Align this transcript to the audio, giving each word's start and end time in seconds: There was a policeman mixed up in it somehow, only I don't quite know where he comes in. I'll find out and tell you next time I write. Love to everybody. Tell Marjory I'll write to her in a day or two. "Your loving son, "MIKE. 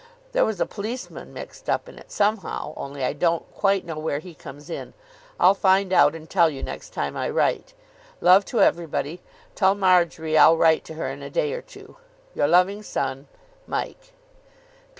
There 0.31 0.45
was 0.45 0.59
a 0.59 0.65
policeman 0.65 1.31
mixed 1.31 1.69
up 1.69 1.87
in 1.87 1.99
it 1.99 2.09
somehow, 2.11 2.73
only 2.75 3.03
I 3.03 3.13
don't 3.13 3.45
quite 3.53 3.85
know 3.85 3.99
where 3.99 4.17
he 4.17 4.33
comes 4.33 4.67
in. 4.67 4.95
I'll 5.39 5.53
find 5.53 5.93
out 5.93 6.15
and 6.15 6.27
tell 6.27 6.49
you 6.49 6.63
next 6.63 6.89
time 6.89 7.15
I 7.15 7.29
write. 7.29 7.75
Love 8.19 8.43
to 8.45 8.61
everybody. 8.61 9.21
Tell 9.53 9.75
Marjory 9.75 10.39
I'll 10.39 10.57
write 10.57 10.83
to 10.85 10.95
her 10.95 11.07
in 11.09 11.21
a 11.21 11.29
day 11.29 11.53
or 11.53 11.61
two. 11.61 11.97
"Your 12.33 12.47
loving 12.47 12.81
son, 12.81 13.27
"MIKE. 13.67 14.13